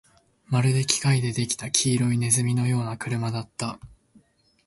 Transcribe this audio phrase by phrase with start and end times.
[0.47, 3.79] まるで機械で出来た黄色い鼠のような車だった